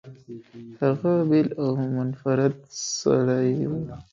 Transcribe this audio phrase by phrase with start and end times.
[0.81, 2.55] هغه بېل او منفرد
[3.01, 3.71] سړی و.